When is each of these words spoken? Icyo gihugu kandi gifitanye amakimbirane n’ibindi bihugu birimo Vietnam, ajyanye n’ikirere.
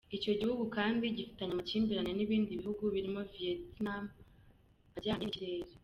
Icyo 0.17 0.31
gihugu 0.39 0.63
kandi 0.75 1.05
gifitanye 1.17 1.51
amakimbirane 1.53 2.11
n’ibindi 2.15 2.59
bihugu 2.61 2.83
birimo 2.93 3.19
Vietnam, 3.33 4.03
ajyanye 4.97 5.25
n’ikirere. 5.25 5.71